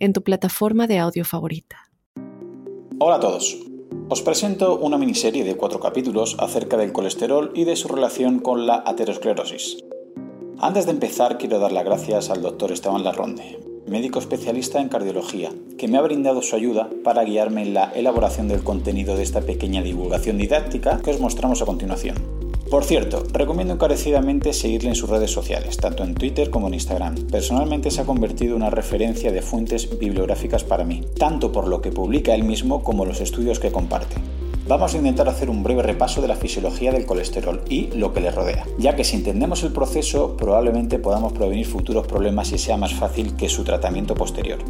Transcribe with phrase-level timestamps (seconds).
[0.00, 1.90] en tu plataforma de audio favorita.
[2.98, 3.58] Hola a todos.
[4.08, 8.66] Os presento una miniserie de cuatro capítulos acerca del colesterol y de su relación con
[8.66, 9.84] la aterosclerosis.
[10.58, 15.50] Antes de empezar, quiero dar las gracias al doctor Esteban Larronde, médico especialista en cardiología,
[15.78, 19.42] que me ha brindado su ayuda para guiarme en la elaboración del contenido de esta
[19.42, 22.39] pequeña divulgación didáctica que os mostramos a continuación.
[22.70, 27.16] Por cierto, recomiendo encarecidamente seguirle en sus redes sociales, tanto en Twitter como en Instagram.
[27.26, 31.82] Personalmente se ha convertido en una referencia de fuentes bibliográficas para mí, tanto por lo
[31.82, 34.14] que publica él mismo como los estudios que comparte.
[34.68, 38.20] Vamos a intentar hacer un breve repaso de la fisiología del colesterol y lo que
[38.20, 42.76] le rodea, ya que si entendemos el proceso probablemente podamos prevenir futuros problemas y sea
[42.76, 44.60] más fácil que su tratamiento posterior.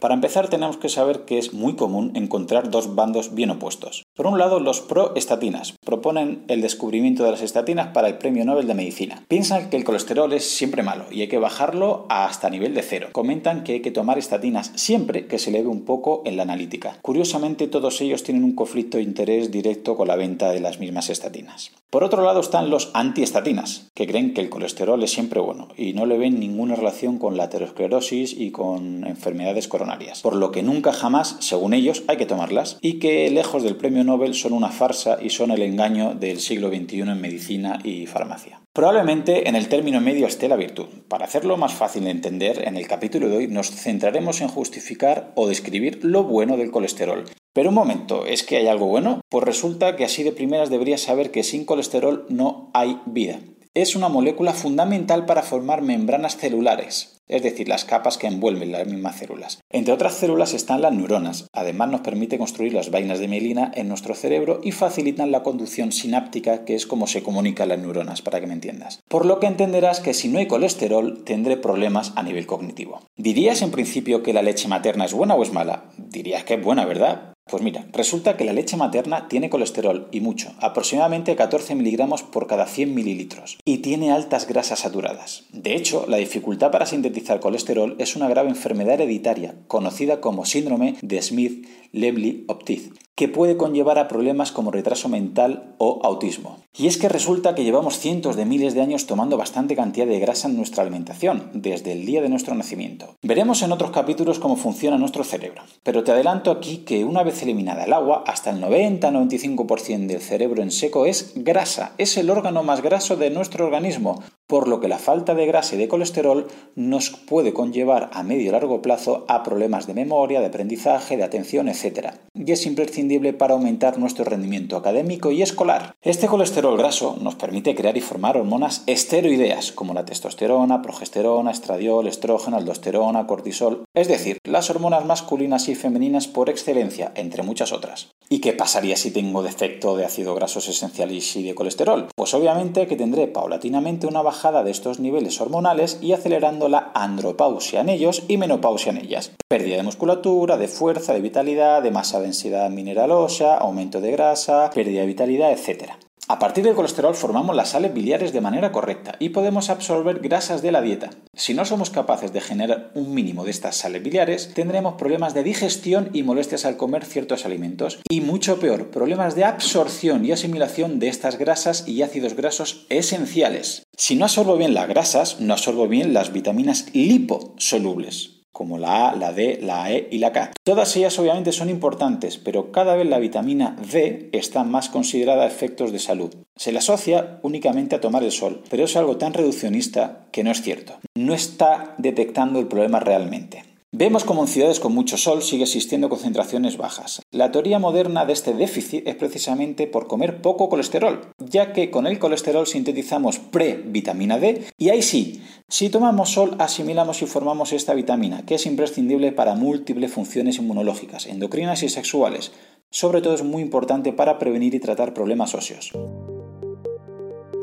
[0.00, 4.04] Para empezar tenemos que saber que es muy común encontrar dos bandos bien opuestos.
[4.14, 8.66] Por un lado, los pro-estatinas proponen el descubrimiento de las estatinas para el Premio Nobel
[8.66, 9.24] de Medicina.
[9.26, 13.08] Piensan que el colesterol es siempre malo y hay que bajarlo hasta nivel de cero.
[13.12, 16.96] Comentan que hay que tomar estatinas siempre que se eleve un poco en la analítica.
[17.02, 21.10] Curiosamente, todos ellos tienen un conflicto de interés directo con la venta de las mismas
[21.10, 21.72] estatinas.
[21.90, 25.92] Por otro lado están los antiestatinas, que creen que el colesterol es siempre bueno y
[25.92, 30.62] no le ven ninguna relación con la aterosclerosis y con enfermedades coronarias por lo que
[30.62, 34.70] nunca jamás, según ellos, hay que tomarlas, y que lejos del premio Nobel son una
[34.70, 38.60] farsa y son el engaño del siglo XXI en medicina y farmacia.
[38.72, 40.86] Probablemente en el término medio esté la virtud.
[41.08, 45.32] Para hacerlo más fácil de entender, en el capítulo de hoy nos centraremos en justificar
[45.36, 47.24] o describir lo bueno del colesterol.
[47.52, 49.20] Pero un momento, ¿es que hay algo bueno?
[49.28, 53.38] Pues resulta que así de primeras deberías saber que sin colesterol no hay vida.
[53.74, 58.86] Es una molécula fundamental para formar membranas celulares, es decir, las capas que envuelven las
[58.86, 59.60] mismas células.
[59.70, 61.46] Entre otras células están las neuronas.
[61.52, 65.92] Además nos permite construir las vainas de mielina en nuestro cerebro y facilitan la conducción
[65.92, 69.00] sináptica, que es como se comunican las neuronas, para que me entiendas.
[69.08, 73.00] Por lo que entenderás que si no hay colesterol tendré problemas a nivel cognitivo.
[73.16, 75.90] ¿Dirías en principio que la leche materna es buena o es mala?
[75.98, 77.33] Dirías que es buena, ¿verdad?
[77.46, 82.46] Pues mira, resulta que la leche materna tiene colesterol y mucho, aproximadamente 14 miligramos por
[82.46, 85.44] cada 100 mililitros, y tiene altas grasas saturadas.
[85.52, 90.96] De hecho, la dificultad para sintetizar colesterol es una grave enfermedad hereditaria, conocida como síndrome
[91.02, 96.58] de Smith-Lemli-Optith, que puede conllevar a problemas como retraso mental o autismo.
[96.76, 100.18] Y es que resulta que llevamos cientos de miles de años tomando bastante cantidad de
[100.18, 103.14] grasa en nuestra alimentación, desde el día de nuestro nacimiento.
[103.22, 107.40] Veremos en otros capítulos cómo funciona nuestro cerebro, pero te adelanto aquí que una vez
[107.42, 112.64] eliminada el agua, hasta el 90-95% del cerebro en seco es grasa, es el órgano
[112.64, 114.22] más graso de nuestro organismo,
[114.54, 118.46] por lo que la falta de grasa y de colesterol nos puede conllevar a medio
[118.46, 122.10] y largo plazo a problemas de memoria, de aprendizaje, de atención, etc.
[122.34, 125.96] Y es imprescindible para aumentar nuestro rendimiento académico y escolar.
[126.02, 132.06] Este colesterol graso nos permite crear y formar hormonas esteroideas como la testosterona, progesterona, estradiol,
[132.06, 138.13] estrógeno, aldosterona, cortisol, es decir, las hormonas masculinas y femeninas por excelencia, entre muchas otras.
[138.28, 142.08] ¿Y qué pasaría si tengo defecto de ácido grasos esenciales y de colesterol?
[142.16, 147.82] Pues obviamente que tendré paulatinamente una bajada de estos niveles hormonales y acelerando la andropausia
[147.82, 149.32] en ellos y menopausia en ellas.
[149.48, 154.70] Pérdida de musculatura, de fuerza, de vitalidad, de masa densidad mineral ósea, aumento de grasa,
[154.70, 155.92] pérdida de vitalidad, etc.
[156.26, 160.62] A partir del colesterol formamos las sales biliares de manera correcta y podemos absorber grasas
[160.62, 161.10] de la dieta.
[161.34, 165.42] Si no somos capaces de generar un mínimo de estas sales biliares, tendremos problemas de
[165.42, 168.00] digestión y molestias al comer ciertos alimentos.
[168.08, 173.82] Y mucho peor, problemas de absorción y asimilación de estas grasas y ácidos grasos esenciales.
[173.94, 179.16] Si no absorbo bien las grasas, no absorbo bien las vitaminas liposolubles como la A,
[179.16, 180.52] la D, la E y la K.
[180.62, 185.48] Todas ellas obviamente son importantes, pero cada vez la vitamina D está más considerada a
[185.48, 186.32] efectos de salud.
[186.56, 190.52] Se le asocia únicamente a tomar el sol, pero es algo tan reduccionista que no
[190.52, 190.94] es cierto.
[191.16, 193.64] No está detectando el problema realmente.
[193.96, 197.22] Vemos como en ciudades con mucho sol sigue existiendo concentraciones bajas.
[197.30, 202.08] La teoría moderna de este déficit es precisamente por comer poco colesterol, ya que con
[202.08, 207.94] el colesterol sintetizamos pre-vitamina D y ahí sí, si tomamos sol asimilamos y formamos esta
[207.94, 212.50] vitamina, que es imprescindible para múltiples funciones inmunológicas, endocrinas y sexuales.
[212.90, 215.92] Sobre todo es muy importante para prevenir y tratar problemas óseos.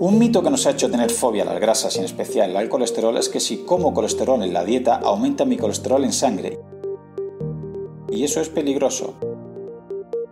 [0.01, 2.69] Un mito que nos ha hecho tener fobia a las grasas y en especial al
[2.69, 6.59] colesterol es que si como colesterol en la dieta aumenta mi colesterol en sangre.
[8.09, 9.13] y eso es peligroso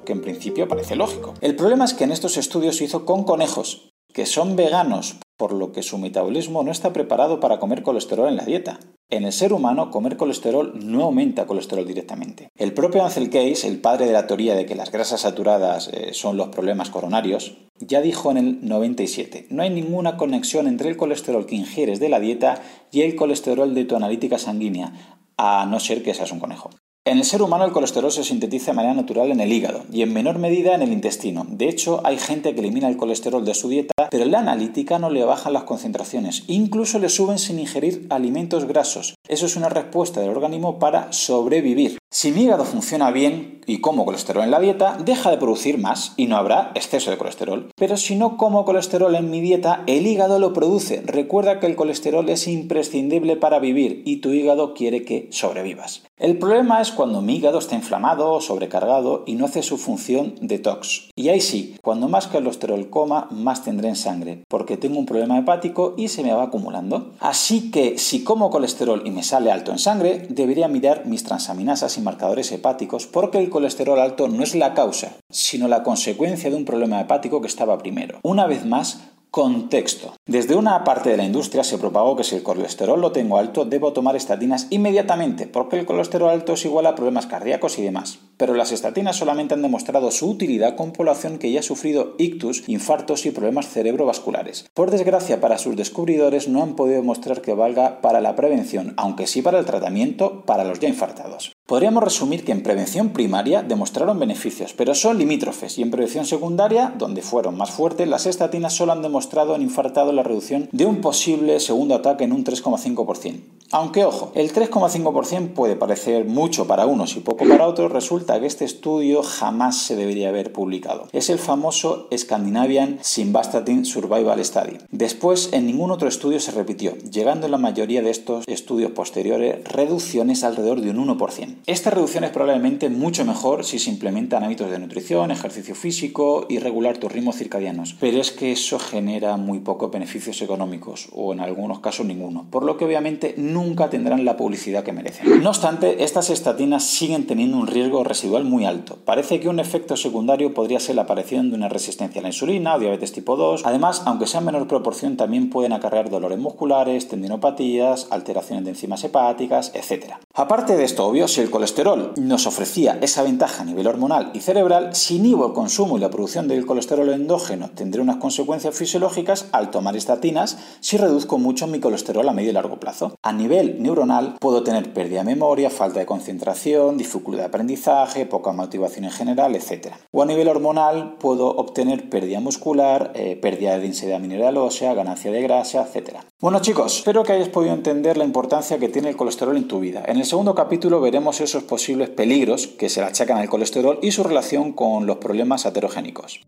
[0.03, 1.35] que en principio parece lógico.
[1.39, 3.88] El problema es que en estos estudios se hizo con conejos,
[4.19, 8.35] que son veganos, por lo que su metabolismo no está preparado para comer colesterol en
[8.35, 8.77] la dieta.
[9.09, 12.49] En el ser humano, comer colesterol no aumenta colesterol directamente.
[12.57, 16.09] El propio Ansel Case, el padre de la teoría de que las grasas saturadas eh,
[16.11, 20.97] son los problemas coronarios, ya dijo en el 97, no hay ninguna conexión entre el
[20.97, 22.61] colesterol que ingieres de la dieta
[22.91, 26.71] y el colesterol de tu analítica sanguínea, a no ser que seas un conejo.
[27.09, 30.03] En el ser humano el colesterol se sintetiza de manera natural en el hígado y
[30.03, 31.43] en menor medida en el intestino.
[31.49, 34.99] De hecho, hay gente que elimina el colesterol de su dieta, pero en la analítica
[34.99, 39.15] no le bajan las concentraciones, incluso le suben sin ingerir alimentos grasos.
[39.27, 41.97] Eso es una respuesta del organismo para sobrevivir.
[42.11, 46.13] Si mi hígado funciona bien y como colesterol en la dieta, deja de producir más
[46.17, 47.69] y no habrá exceso de colesterol.
[47.75, 51.03] Pero si no como colesterol en mi dieta, el hígado lo produce.
[51.05, 56.01] Recuerda que el colesterol es imprescindible para vivir y tu hígado quiere que sobrevivas.
[56.19, 60.35] El problema es cuando mi hígado está inflamado o sobrecargado y no hace su función
[60.41, 61.09] detox.
[61.15, 65.39] Y ahí sí, cuando más colesterol coma, más tendré en sangre, porque tengo un problema
[65.39, 67.11] hepático y se me va acumulando.
[67.21, 71.97] Así que si como colesterol y me sale alto en sangre, debería mirar mis transaminasas
[71.99, 76.65] marcadores hepáticos porque el colesterol alto no es la causa, sino la consecuencia de un
[76.65, 78.19] problema hepático que estaba primero.
[78.23, 78.99] Una vez más,
[79.31, 80.15] Contexto.
[80.25, 83.63] Desde una parte de la industria se propagó que si el colesterol lo tengo alto
[83.63, 88.17] debo tomar estatinas inmediatamente porque el colesterol alto es igual a problemas cardíacos y demás.
[88.37, 92.67] Pero las estatinas solamente han demostrado su utilidad con población que ya ha sufrido ictus,
[92.67, 94.65] infartos y problemas cerebrovasculares.
[94.73, 99.27] Por desgracia para sus descubridores no han podido demostrar que valga para la prevención, aunque
[99.27, 101.51] sí para el tratamiento para los ya infartados.
[101.69, 106.95] Podríamos resumir que en prevención primaria demostraron beneficios, pero son limítrofes, y en prevención secundaria,
[106.97, 110.99] donde fueron más fuertes, las estatinas solo han demostrado en infartado la reducción de un
[110.99, 113.58] posible segundo ataque en un 3,5%.
[113.71, 118.47] Aunque ojo, el 3,5% puede parecer mucho para unos y poco para otros, resulta que
[118.47, 121.07] este estudio jamás se debería haber publicado.
[121.11, 124.77] Es el famoso Scandinavian Simvastatin Survival Study.
[124.89, 129.63] Después, en ningún otro estudio se repitió, llegando en la mayoría de estos estudios posteriores
[129.65, 131.57] reducciones alrededor de un 1%.
[131.67, 136.57] Esta reducción es probablemente mucho mejor si se implementan hábitos de nutrición, ejercicio físico y
[136.57, 141.39] regular tus ritmos circadianos, pero es que eso genera muy pocos beneficios económicos o en
[141.39, 145.43] algunos casos ninguno, por lo que obviamente nunca tendrán la publicidad que merecen.
[145.43, 148.97] No obstante, estas estatinas siguen teniendo un riesgo residual muy alto.
[149.03, 152.75] Parece que un efecto secundario podría ser la aparición de una resistencia a la insulina
[152.75, 153.65] o diabetes tipo 2.
[153.65, 159.03] Además, aunque sea en menor proporción, también pueden acarrear dolores musculares, tendinopatías, alteraciones de enzimas
[159.03, 160.13] hepáticas, etc.
[160.33, 164.39] Aparte de esto, obvio, si el colesterol nos ofrecía esa ventaja a nivel hormonal y
[164.39, 169.47] cerebral, si inhibo el consumo y la producción del colesterol endógeno tendré unas consecuencias fisiológicas
[169.51, 173.17] al tomar estatinas si reduzco mucho mi colesterol a medio y largo plazo.
[173.21, 178.51] A nivel neuronal puedo tener pérdida de memoria, falta de concentración, dificultad de aprendizaje, poca
[178.51, 179.87] motivación en general, etc.
[180.11, 185.31] O a nivel hormonal puedo obtener pérdida muscular, eh, pérdida de densidad mineral ósea, ganancia
[185.31, 186.19] de grasa, etc.
[186.39, 189.79] Bueno chicos, espero que hayáis podido entender la importancia que tiene el colesterol en tu
[189.79, 190.03] vida.
[190.05, 194.11] En el segundo capítulo veremos esos posibles peligros que se le achacan al colesterol y
[194.11, 196.41] su relación con los problemas aterogénicos.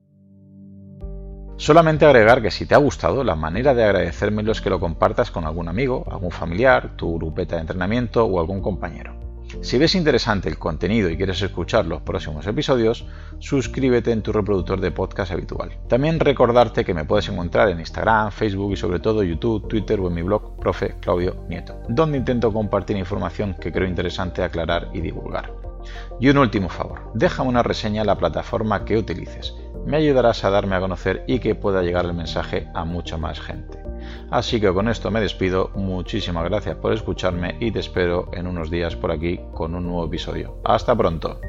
[1.61, 5.29] Solamente agregar que si te ha gustado, la manera de agradecérmelo es que lo compartas
[5.29, 9.13] con algún amigo, algún familiar, tu grupeta de entrenamiento o algún compañero.
[9.61, 13.05] Si ves interesante el contenido y quieres escuchar los próximos episodios,
[13.37, 15.77] suscríbete en tu reproductor de podcast habitual.
[15.87, 20.07] También recordarte que me puedes encontrar en Instagram, Facebook y sobre todo YouTube, Twitter o
[20.07, 25.01] en mi blog Profe Claudio Nieto, donde intento compartir información que creo interesante aclarar y
[25.01, 25.53] divulgar.
[26.19, 29.53] Y un último favor, déjame una reseña en la plataforma que utilices.
[29.85, 33.39] Me ayudarás a darme a conocer y que pueda llegar el mensaje a mucha más
[33.39, 33.79] gente.
[34.29, 38.69] Así que con esto me despido, muchísimas gracias por escucharme y te espero en unos
[38.69, 40.61] días por aquí con un nuevo episodio.
[40.63, 41.41] Hasta pronto.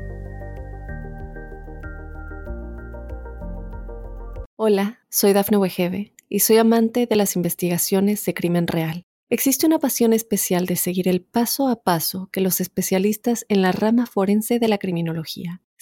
[4.57, 9.05] Hola, soy Dafne Wegebe y soy amante de las investigaciones de crimen real.
[9.29, 13.73] Existe una pasión especial de seguir el paso a paso que los especialistas en la
[13.73, 15.63] rama forense de la criminología